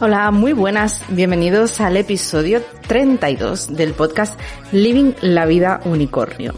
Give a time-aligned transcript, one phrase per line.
[0.00, 4.38] Hola, muy buenas, bienvenidos al episodio 32 del podcast
[4.70, 6.54] Living la Vida Unicornio.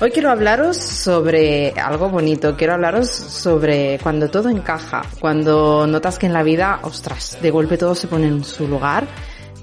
[0.00, 6.26] Hoy quiero hablaros sobre algo bonito, quiero hablaros sobre cuando todo encaja, cuando notas que
[6.26, 9.08] en la vida, ostras, de golpe todo se pone en su lugar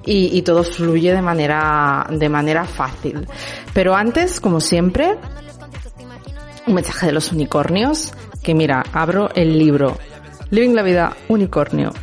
[0.06, 3.26] y, todo fluye de manera, de manera fácil.
[3.74, 5.16] Pero antes, como siempre,
[6.68, 8.12] un mensaje de los unicornios,
[8.42, 9.98] que mira, abro el libro
[10.50, 11.94] Living la Vida Unicornio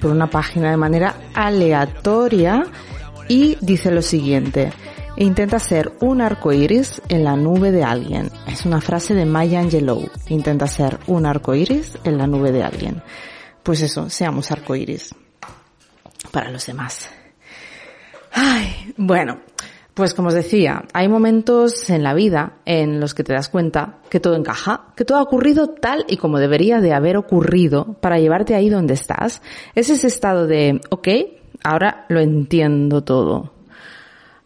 [0.00, 2.64] por una página de manera aleatoria
[3.28, 4.72] y dice lo siguiente.
[5.16, 8.30] Intenta ser un arco iris en la nube de alguien.
[8.46, 10.10] Es una frase de Maya Angelou.
[10.28, 13.02] Intenta ser un arco iris en la nube de alguien.
[13.62, 15.14] Pues eso, seamos arco iris.
[16.30, 17.10] Para los demás.
[18.32, 19.40] Ay, bueno,
[19.96, 23.94] pues como os decía, hay momentos en la vida en los que te das cuenta
[24.10, 28.18] que todo encaja, que todo ha ocurrido tal y como debería de haber ocurrido para
[28.18, 29.40] llevarte ahí donde estás.
[29.74, 31.08] Es ese estado de, ok,
[31.64, 33.54] ahora lo entiendo todo.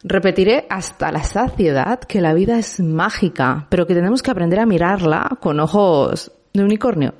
[0.04, 4.66] Repetiré hasta la saciedad que la vida es mágica, pero que tenemos que aprender a
[4.66, 7.14] mirarla con ojos de unicornio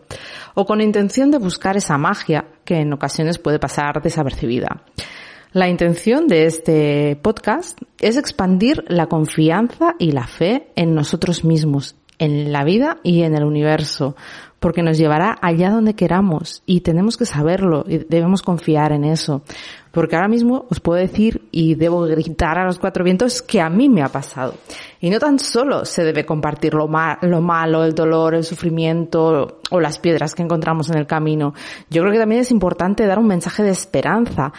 [0.55, 4.84] o con intención de buscar esa magia que en ocasiones puede pasar desapercibida.
[5.53, 11.97] La intención de este podcast es expandir la confianza y la fe en nosotros mismos,
[12.20, 14.15] en la vida y en el universo,
[14.61, 19.43] porque nos llevará allá donde queramos y tenemos que saberlo y debemos confiar en eso.
[19.91, 23.69] Porque ahora mismo os puedo decir y debo gritar a los cuatro vientos que a
[23.69, 24.55] mí me ha pasado.
[25.01, 26.89] Y no tan solo se debe compartir lo,
[27.22, 31.55] lo malo, el dolor, el sufrimiento o las piedras que encontramos en el camino.
[31.89, 34.53] Yo creo que también es importante dar un mensaje de esperanza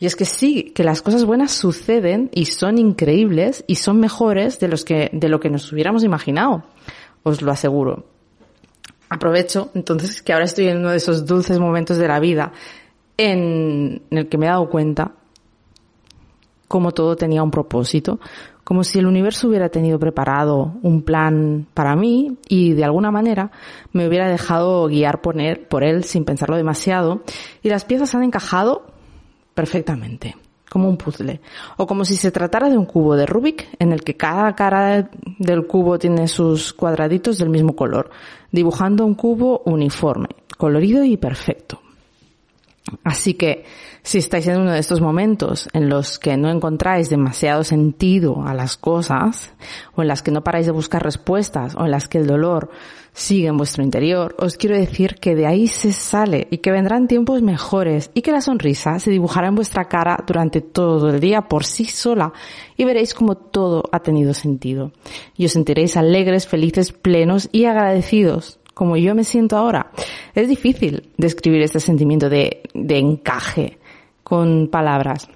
[0.00, 4.60] y es que sí, que las cosas buenas suceden y son increíbles y son mejores
[4.60, 6.64] de los que, de lo que nos hubiéramos imaginado.
[7.24, 8.06] Os lo aseguro.
[9.10, 12.52] Aprovecho, entonces, que ahora estoy en uno de esos dulces momentos de la vida
[13.16, 15.12] en, el que me he dado cuenta
[16.68, 18.20] cómo todo tenía un propósito,
[18.62, 23.50] como si el universo hubiera tenido preparado un plan para mí y de alguna manera
[23.92, 25.36] me hubiera dejado guiar por
[25.68, 27.22] por él sin pensarlo demasiado
[27.62, 28.97] y las piezas han encajado
[29.58, 30.36] perfectamente,
[30.70, 31.40] como un puzzle,
[31.78, 35.10] o como si se tratara de un cubo de Rubik en el que cada cara
[35.40, 38.08] del cubo tiene sus cuadraditos del mismo color,
[38.52, 41.80] dibujando un cubo uniforme, colorido y perfecto.
[43.04, 43.64] Así que
[44.02, 48.54] si estáis en uno de estos momentos en los que no encontráis demasiado sentido a
[48.54, 49.52] las cosas,
[49.94, 52.70] o en las que no paráis de buscar respuestas, o en las que el dolor
[53.12, 57.08] sigue en vuestro interior, os quiero decir que de ahí se sale y que vendrán
[57.08, 61.42] tiempos mejores y que la sonrisa se dibujará en vuestra cara durante todo el día
[61.42, 62.32] por sí sola
[62.76, 64.92] y veréis como todo ha tenido sentido.
[65.36, 69.90] Y os sentiréis alegres, felices, plenos y agradecidos como yo me siento ahora.
[70.36, 73.80] Es difícil describir este sentimiento de, de encaje
[74.22, 75.28] con palabras.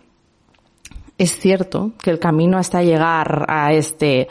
[1.19, 4.28] Es cierto que el camino hasta llegar a este,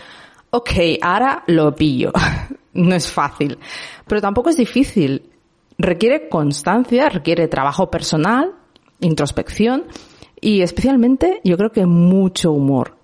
[0.50, 0.70] ok,
[1.02, 2.14] ahora lo pillo.
[2.74, 3.58] no es fácil,
[4.08, 5.30] pero tampoco es difícil.
[5.78, 8.54] Requiere constancia, requiere trabajo personal,
[9.02, 9.88] introspección
[10.40, 12.96] y especialmente yo creo que mucho humor.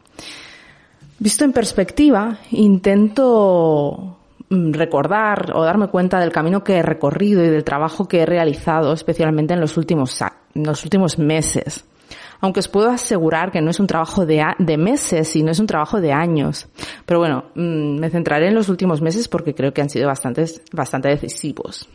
[1.20, 4.17] Visto en perspectiva, intento
[4.50, 8.94] recordar o darme cuenta del camino que he recorrido y del trabajo que he realizado,
[8.94, 10.20] especialmente en los últimos,
[10.54, 11.86] los últimos meses.
[12.40, 15.68] Aunque os puedo asegurar que no es un trabajo de, de meses, sino es un
[15.68, 16.68] trabajo de años.
[17.06, 20.62] Pero bueno, mm, me centraré en los últimos meses porque creo que han sido bastantes,
[20.72, 21.90] bastante decisivos.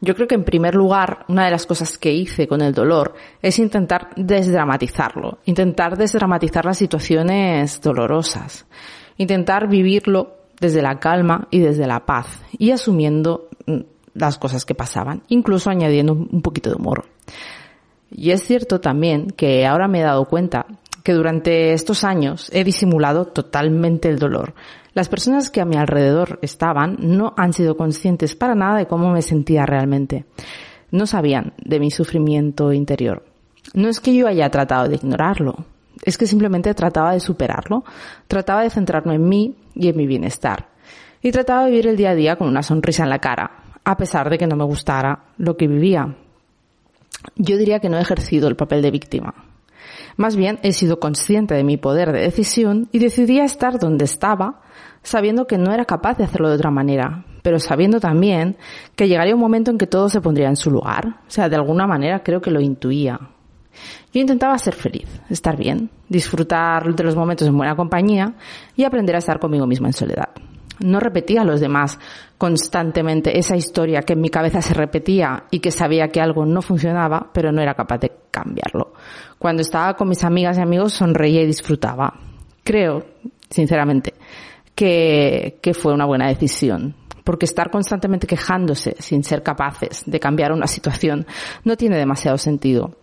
[0.00, 3.14] Yo creo que en primer lugar, una de las cosas que hice con el dolor
[3.40, 8.66] es intentar desdramatizarlo, intentar desdramatizar las situaciones dolorosas,
[9.16, 13.80] intentar vivirlo desde la calma y desde la paz y asumiendo mm,
[14.14, 17.06] las cosas que pasaban, incluso añadiendo un poquito de humor.
[18.10, 20.66] Y es cierto también que ahora me he dado cuenta
[21.02, 24.54] que durante estos años he disimulado totalmente el dolor.
[24.94, 29.10] Las personas que a mi alrededor estaban no han sido conscientes para nada de cómo
[29.10, 30.24] me sentía realmente.
[30.92, 33.24] No sabían de mi sufrimiento interior.
[33.74, 35.66] No es que yo haya tratado de ignorarlo,
[36.02, 37.84] es que simplemente trataba de superarlo,
[38.28, 40.68] trataba de centrarme en mí y en mi bienestar.
[41.22, 43.96] Y trataba de vivir el día a día con una sonrisa en la cara, a
[43.96, 46.16] pesar de que no me gustara lo que vivía.
[47.36, 49.34] yo diría que no he ejercido el papel de víctima.
[50.16, 54.60] Más bien he sido consciente de mi poder de decisión y decidí estar donde estaba,
[55.02, 58.56] sabiendo que no era capaz de hacerlo de otra manera, pero sabiendo también
[58.96, 61.20] que llegaría un momento en que todo se pondría en su lugar.
[61.26, 63.18] O sea, de alguna manera creo que lo intuía.
[64.12, 68.34] Yo intentaba ser feliz, estar bien, disfrutar de los momentos en buena compañía
[68.76, 70.30] y aprender a estar conmigo misma en soledad.
[70.80, 71.98] No repetía a los demás
[72.36, 76.62] constantemente esa historia que en mi cabeza se repetía y que sabía que algo no
[76.62, 78.92] funcionaba, pero no era capaz de cambiarlo.
[79.38, 82.14] Cuando estaba con mis amigas y amigos sonreía y disfrutaba.
[82.64, 83.04] Creo,
[83.48, 84.14] sinceramente,
[84.74, 86.96] que, que fue una buena decisión.
[87.22, 91.26] Porque estar constantemente quejándose sin ser capaces de cambiar una situación
[91.64, 92.96] no tiene demasiado sentido.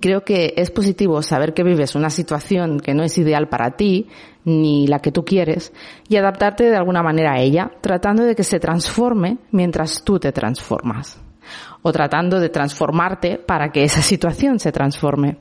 [0.00, 4.08] Creo que es positivo saber que vives una situación que no es ideal para ti,
[4.44, 5.72] ni la que tú quieres,
[6.08, 10.32] y adaptarte de alguna manera a ella, tratando de que se transforme mientras tú te
[10.32, 11.20] transformas.
[11.82, 15.38] O tratando de transformarte para que esa situación se transforme.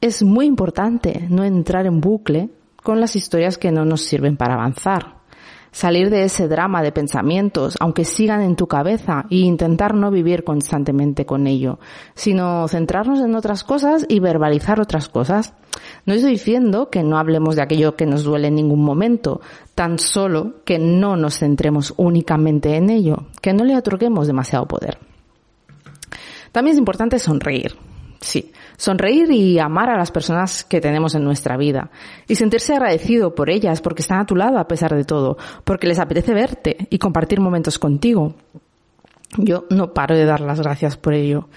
[0.00, 2.48] Es muy importante no entrar en bucle
[2.82, 5.21] con las historias que no nos sirven para avanzar
[5.72, 10.44] salir de ese drama de pensamientos, aunque sigan en tu cabeza, e intentar no vivir
[10.44, 11.80] constantemente con ello,
[12.14, 15.54] sino centrarnos en otras cosas y verbalizar otras cosas.
[16.04, 19.40] No estoy diciendo que no hablemos de aquello que nos duele en ningún momento,
[19.74, 24.98] tan solo que no nos centremos únicamente en ello, que no le otorguemos demasiado poder.
[26.52, 27.74] También es importante sonreír.
[28.20, 31.92] Sí, sonreír y amar a las personas que tenemos en nuestra vida
[32.26, 35.86] y sentirse agradecido por ellas porque están a tu lado a pesar de todo, porque
[35.86, 38.34] les apetece verte y compartir momentos contigo.
[39.38, 41.48] Yo no paro de dar las gracias por ello.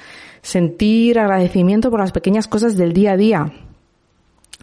[0.43, 3.53] Sentir agradecimiento por las pequeñas cosas del día a día,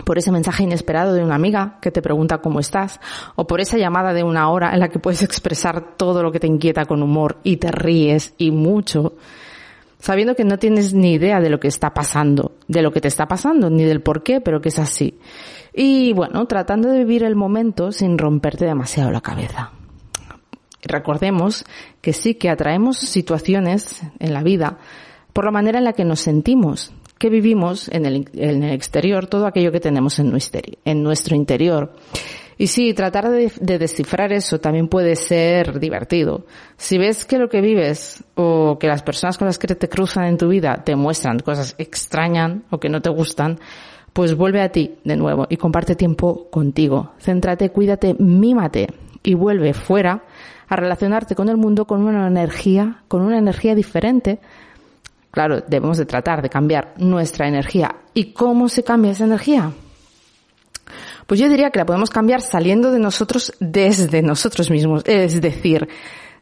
[0.04, 3.00] por ese mensaje inesperado de una amiga que te pregunta cómo estás,
[3.34, 6.38] o por esa llamada de una hora en la que puedes expresar todo lo que
[6.38, 9.14] te inquieta con humor y te ríes y mucho
[10.02, 13.06] sabiendo que no tienes ni idea de lo que está pasando, de lo que te
[13.06, 15.20] está pasando, ni del por qué, pero que es así.
[15.72, 19.70] Y bueno, tratando de vivir el momento sin romperte demasiado la cabeza.
[20.82, 21.64] Recordemos
[22.00, 24.78] que sí que atraemos situaciones en la vida
[25.32, 29.28] por la manera en la que nos sentimos, que vivimos en el, en el exterior,
[29.28, 31.92] todo aquello que tenemos en nuestro, en nuestro interior.
[32.58, 36.46] Y sí, tratar de, descifrar eso también puede ser divertido.
[36.76, 40.24] Si ves que lo que vives o que las personas con las que te cruzan
[40.24, 43.58] en tu vida te muestran cosas extrañas o que no te gustan,
[44.12, 47.12] pues vuelve a ti de nuevo y comparte tiempo contigo.
[47.18, 48.88] Céntrate, cuídate, mímate
[49.22, 50.24] y vuelve fuera
[50.68, 54.40] a relacionarte con el mundo con una energía, con una energía diferente.
[55.30, 57.96] Claro, debemos de tratar de cambiar nuestra energía.
[58.12, 59.72] ¿Y cómo se cambia esa energía?
[61.26, 65.88] Pues yo diría que la podemos cambiar saliendo de nosotros desde nosotros mismos, es decir,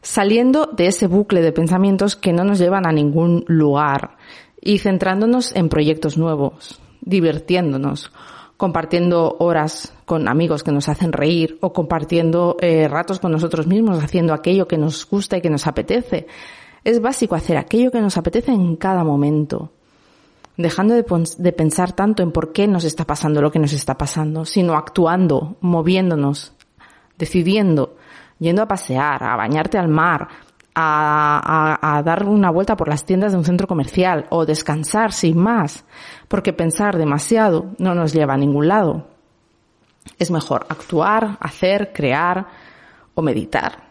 [0.01, 4.17] saliendo de ese bucle de pensamientos que no nos llevan a ningún lugar
[4.59, 8.11] y centrándonos en proyectos nuevos, divirtiéndonos,
[8.57, 14.03] compartiendo horas con amigos que nos hacen reír o compartiendo eh, ratos con nosotros mismos
[14.03, 16.27] haciendo aquello que nos gusta y que nos apetece.
[16.83, 19.71] Es básico hacer aquello que nos apetece en cada momento
[20.57, 24.45] dejando de, pensar tanto en por qué nos está pasando lo que nos está pasando,
[24.45, 26.53] sino actuando, moviéndonos,
[27.17, 27.95] decidiendo,
[28.39, 30.27] yendo a pasear, a bañarte al mar,
[30.73, 35.37] a, a, dar una vuelta por las tiendas de un centro comercial o descansar sin
[35.37, 35.85] más,
[36.27, 39.07] porque pensar demasiado no nos lleva a ningún lado.
[40.17, 42.47] Es mejor actuar, hacer, crear
[43.13, 43.83] o meditar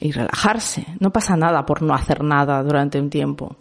[0.00, 0.86] y relajarse.
[1.00, 3.56] No pasa nada por no hacer nada durante un tiempo.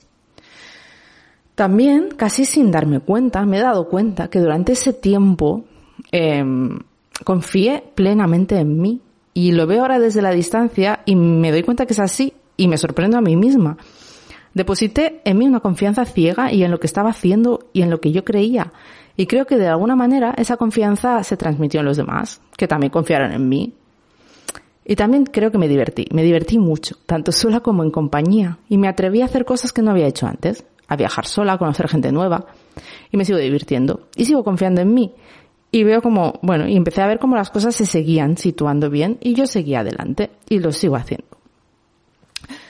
[1.57, 5.63] También, casi sin darme cuenta, me he dado cuenta que durante ese tiempo
[6.11, 6.45] eh,
[7.23, 9.01] confié plenamente en mí.
[9.33, 12.67] Y lo veo ahora desde la distancia y me doy cuenta que es así y
[12.67, 13.75] me sorprendo a mí misma.
[14.53, 18.01] Deposité en mí una confianza ciega y en lo que estaba haciendo y en lo
[18.01, 18.71] que yo creía.
[19.15, 22.91] Y creo que de alguna manera esa confianza se transmitió en los demás, que también
[22.91, 23.73] confiaron en mí.
[24.85, 28.77] Y también creo que me divertí, me divertí mucho, tanto sola como en compañía, y
[28.77, 31.87] me atreví a hacer cosas que no había hecho antes a viajar sola, a conocer
[31.87, 32.45] gente nueva
[33.11, 35.13] y me sigo divirtiendo y sigo confiando en mí.
[35.71, 39.17] Y veo como, bueno, y empecé a ver cómo las cosas se seguían situando bien
[39.21, 41.27] y yo seguía adelante y lo sigo haciendo.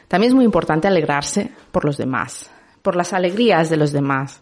[0.07, 2.49] También es muy importante alegrarse por los demás,
[2.81, 4.41] por las alegrías de los demás.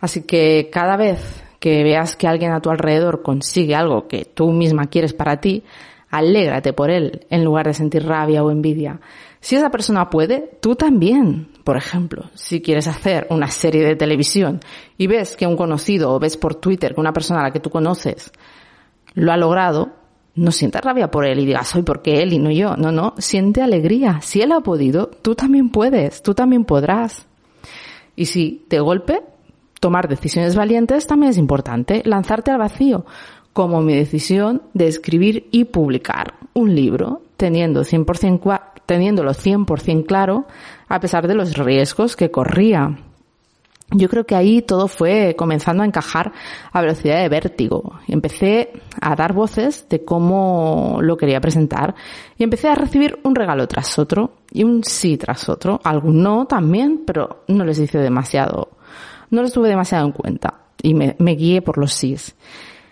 [0.00, 4.52] Así que cada vez que veas que alguien a tu alrededor consigue algo que tú
[4.52, 5.64] misma quieres para ti,
[6.10, 9.00] alégrate por él en lugar de sentir rabia o envidia.
[9.40, 11.48] Si esa persona puede, tú también.
[11.64, 14.60] Por ejemplo, si quieres hacer una serie de televisión
[14.96, 17.60] y ves que un conocido o ves por Twitter que una persona a la que
[17.60, 18.32] tú conoces
[19.14, 19.92] lo ha logrado,
[20.34, 22.76] no sientas rabia por él y digas, soy porque él y no yo.
[22.76, 24.20] No, no, siente alegría.
[24.22, 27.26] Si él ha podido, tú también puedes, tú también podrás.
[28.16, 29.22] Y sí, de golpe,
[29.80, 32.02] tomar decisiones valientes también es importante.
[32.04, 33.04] Lanzarte al vacío,
[33.52, 40.46] como mi decisión de escribir y publicar un libro, teniendo 100% teniéndolo 100% claro,
[40.88, 42.96] a pesar de los riesgos que corría.
[43.90, 46.32] Yo creo que ahí todo fue comenzando a encajar
[46.72, 47.98] a velocidad de vértigo.
[48.06, 51.94] Empecé a dar voces de cómo lo quería presentar
[52.36, 55.80] y empecé a recibir un regalo tras otro y un sí tras otro.
[55.84, 58.70] Algún no también, pero no les hice demasiado,
[59.30, 62.34] no les tuve demasiado en cuenta y me, me guié por los sís.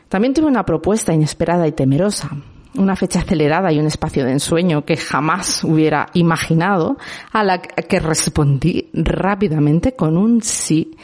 [0.09, 2.31] También tuve una propuesta inesperada y temerosa
[2.79, 6.97] una fecha acelerada y un espacio de ensueño que jamás hubiera imaginado,
[7.33, 10.97] a la que respondí rápidamente con un sí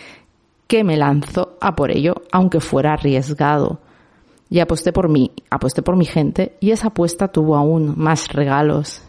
[0.66, 3.80] que me lanzó a por ello, aunque fuera arriesgado.
[4.48, 9.02] Y aposté por mí, aposté por mi gente, y esa apuesta tuvo aún más regalos.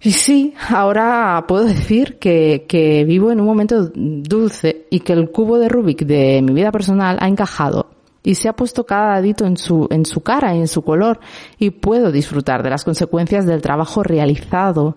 [0.00, 5.30] Y sí, ahora puedo decir que, que vivo en un momento dulce y que el
[5.30, 7.93] cubo de Rubik de mi vida personal ha encajado
[8.24, 11.20] y se ha puesto cada dedito en su, en su cara y en su color
[11.58, 14.96] y puedo disfrutar de las consecuencias del trabajo realizado.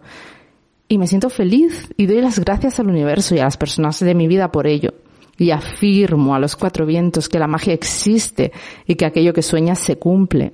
[0.87, 4.15] Y me siento feliz y doy las gracias al universo y a las personas de
[4.15, 4.93] mi vida por ello.
[5.37, 8.53] Y afirmo a los cuatro vientos que la magia existe
[8.87, 10.53] y que aquello que sueñas se cumple.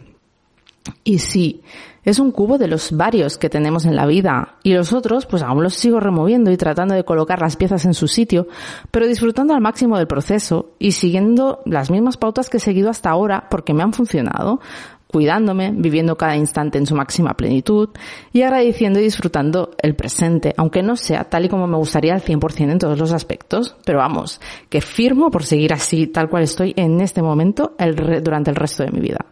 [1.04, 1.62] Y sí,
[2.04, 5.42] es un cubo de los varios que tenemos en la vida y los otros pues
[5.42, 8.48] aún los sigo removiendo y tratando de colocar las piezas en su sitio,
[8.92, 13.10] pero disfrutando al máximo del proceso y siguiendo las mismas pautas que he seguido hasta
[13.10, 14.60] ahora porque me han funcionado,
[15.08, 17.90] cuidándome, viviendo cada instante en su máxima plenitud
[18.34, 22.24] y agradeciendo y disfrutando el presente, aunque no sea tal y como me gustaría al
[22.24, 26.74] 100% en todos los aspectos, pero vamos, que firmo por seguir así tal cual estoy
[26.76, 27.76] en este momento
[28.24, 29.26] durante el resto de mi vida.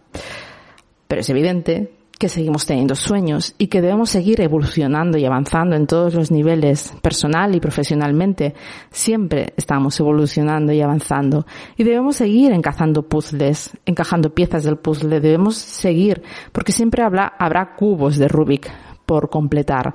[1.12, 5.86] Pero es evidente que seguimos teniendo sueños y que debemos seguir evolucionando y avanzando en
[5.86, 8.56] todos los niveles, personal y profesionalmente.
[8.92, 15.20] Siempre estamos evolucionando y avanzando y debemos seguir encajando puzzles, encajando piezas del puzzle.
[15.20, 18.72] Debemos seguir porque siempre habrá, habrá cubos de Rubik
[19.06, 19.94] por completar.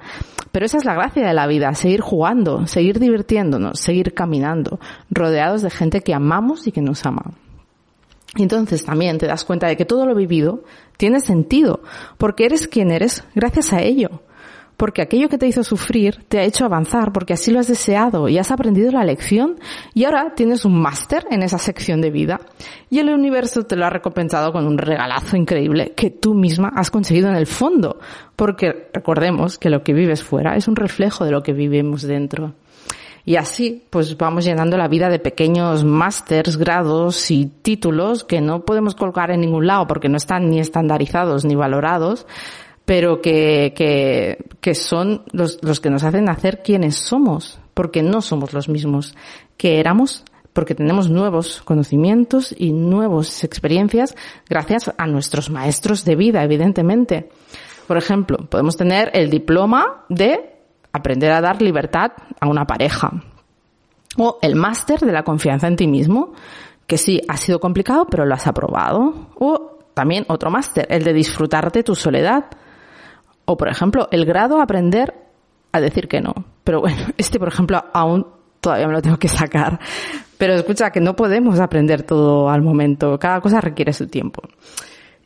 [0.52, 5.62] Pero esa es la gracia de la vida, seguir jugando, seguir divirtiéndonos, seguir caminando, rodeados
[5.62, 7.32] de gente que amamos y que nos ama.
[8.34, 10.64] Y entonces también te das cuenta de que todo lo vivido
[10.96, 11.82] tiene sentido,
[12.18, 14.22] porque eres quien eres gracias a ello.
[14.76, 18.28] Porque aquello que te hizo sufrir te ha hecho avanzar, porque así lo has deseado
[18.28, 19.58] y has aprendido la lección
[19.94, 22.40] y ahora tienes un máster en esa sección de vida
[22.90, 26.90] y el universo te lo ha recompensado con un regalazo increíble que tú misma has
[26.90, 28.00] conseguido en el fondo,
[28.36, 32.52] porque recordemos que lo que vives fuera es un reflejo de lo que vivimos dentro.
[33.26, 38.64] Y así, pues vamos llenando la vida de pequeños másters, grados y títulos que no
[38.64, 42.24] podemos colocar en ningún lado porque no están ni estandarizados ni valorados,
[42.84, 48.22] pero que, que, que son los, los que nos hacen hacer quienes somos, porque no
[48.22, 49.16] somos los mismos
[49.56, 54.14] que éramos porque tenemos nuevos conocimientos y nuevas experiencias
[54.48, 57.28] gracias a nuestros maestros de vida, evidentemente.
[57.86, 60.55] Por ejemplo, podemos tener el diploma de
[60.96, 63.12] aprender a dar libertad a una pareja.
[64.18, 66.32] O el máster de la confianza en ti mismo,
[66.86, 69.28] que sí, ha sido complicado, pero lo has aprobado.
[69.38, 72.44] O también otro máster, el de disfrutar de tu soledad.
[73.44, 75.14] O, por ejemplo, el grado aprender
[75.72, 76.34] a decir que no.
[76.64, 78.26] Pero bueno, este, por ejemplo, aún
[78.60, 79.78] todavía me lo tengo que sacar.
[80.38, 83.18] Pero escucha que no podemos aprender todo al momento.
[83.18, 84.42] Cada cosa requiere su tiempo.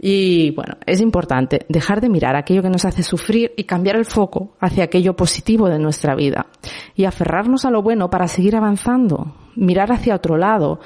[0.03, 4.07] Y bueno, es importante dejar de mirar aquello que nos hace sufrir y cambiar el
[4.07, 6.47] foco hacia aquello positivo de nuestra vida
[6.95, 10.81] y aferrarnos a lo bueno para seguir avanzando, mirar hacia otro lado,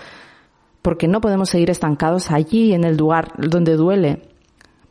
[0.82, 4.22] porque no podemos seguir estancados allí en el lugar donde duele,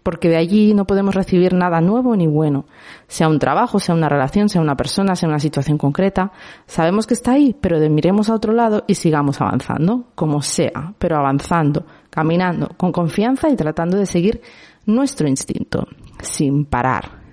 [0.04, 2.64] porque de allí no podemos recibir nada nuevo ni bueno,
[3.08, 6.32] sea un trabajo, sea una relación, sea una persona, sea una situación concreta.
[6.66, 10.94] Sabemos que está ahí, pero de miremos a otro lado y sigamos avanzando, como sea,
[10.98, 14.42] pero avanzando, caminando con confianza y tratando de seguir
[14.86, 15.88] nuestro instinto,
[16.22, 17.24] sin parar.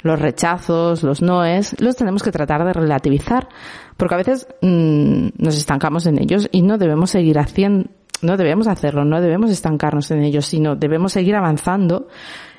[0.00, 3.48] Los rechazos, los noes, los tenemos que tratar de relativizar,
[3.96, 7.90] porque a veces mmm, nos estancamos en ellos y no debemos seguir haciendo,
[8.22, 12.08] no debemos hacerlo, no debemos estancarnos en ellos, sino debemos seguir avanzando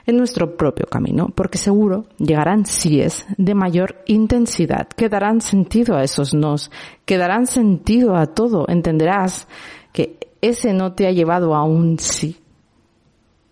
[0.05, 6.03] en nuestro propio camino, porque seguro llegarán síes de mayor intensidad, que darán sentido a
[6.03, 6.71] esos nos,
[7.05, 8.65] que darán sentido a todo.
[8.69, 9.47] Entenderás
[10.41, 12.37] ese no te ha llevado a un sí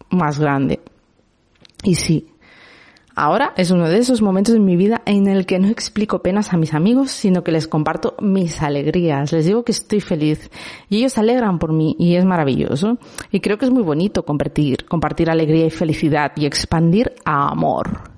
[0.09, 0.79] más grande.
[1.83, 2.27] Y sí,
[3.15, 6.53] ahora es uno de esos momentos en mi vida en el que no explico penas
[6.53, 9.31] a mis amigos, sino que les comparto mis alegrías.
[9.31, 10.49] Les digo que estoy feliz
[10.89, 12.97] y ellos se alegran por mí y es maravilloso.
[13.31, 18.11] Y creo que es muy bonito compartir, compartir alegría y felicidad y expandir amor.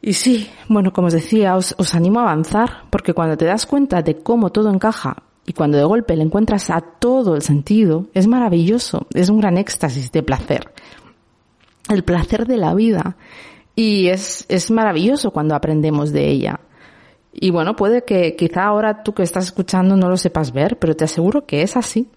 [0.00, 4.02] Y sí, bueno, como os decía, os animo a avanzar, porque cuando te das cuenta
[4.02, 8.26] de cómo todo encaja y cuando de golpe le encuentras a todo el sentido, es
[8.26, 10.72] maravilloso, es un gran éxtasis de placer.
[11.88, 13.16] El placer de la vida.
[13.74, 16.60] Y es, es maravilloso cuando aprendemos de ella.
[17.32, 20.94] Y bueno, puede que quizá ahora tú que estás escuchando no lo sepas ver, pero
[20.94, 22.08] te aseguro que es así.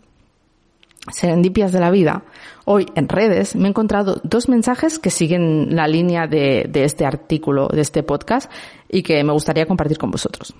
[1.12, 2.26] Serendipias de la vida.
[2.66, 7.06] Hoy en redes me he encontrado dos mensajes que siguen la línea de, de este
[7.06, 8.52] artículo, de este podcast,
[8.90, 10.54] y que me gustaría compartir con vosotros.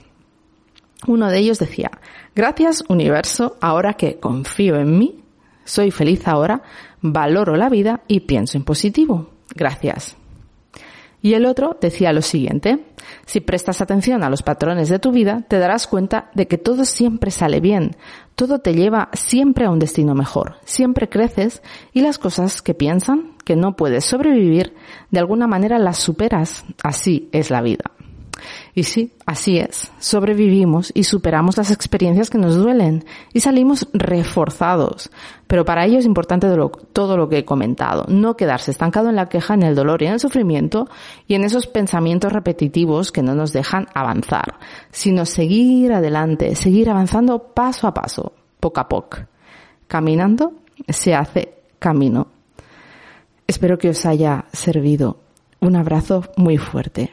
[1.08, 1.92] Uno de ellos decía,
[2.36, 5.24] gracias universo, ahora que confío en mí,
[5.64, 6.62] soy feliz ahora,
[7.02, 9.30] valoro la vida y pienso en positivo.
[9.54, 10.18] Gracias.
[11.22, 12.86] Y el otro decía lo siguiente,
[13.26, 16.86] si prestas atención a los patrones de tu vida, te darás cuenta de que todo
[16.86, 17.96] siempre sale bien,
[18.36, 23.34] todo te lleva siempre a un destino mejor, siempre creces y las cosas que piensan
[23.44, 24.76] que no puedes sobrevivir,
[25.10, 27.95] de alguna manera las superas, así es la vida.
[28.74, 29.92] Y sí, así es.
[30.00, 35.10] Sobrevivimos y superamos las experiencias que nos duelen y salimos reforzados.
[35.48, 36.48] Pero para ello es importante
[36.94, 38.06] todo lo que he comentado.
[38.08, 40.88] No quedarse estancado en la queja, en el dolor y en el sufrimiento
[41.28, 44.60] y en esos pensamientos repetitivos que no nos dejan avanzar,
[44.92, 49.18] sino seguir adelante, seguir avanzando paso a paso, poco a poco.
[49.88, 50.54] Caminando
[50.90, 52.28] se hace camino.
[53.48, 55.20] Espero que os haya servido.
[55.60, 57.12] Un abrazo muy fuerte.